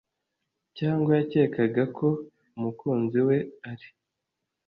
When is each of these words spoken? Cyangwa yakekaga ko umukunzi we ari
Cyangwa 0.77 1.11
yakekaga 1.19 1.83
ko 1.97 2.07
umukunzi 2.55 3.19
we 3.27 3.37
ari 3.71 3.87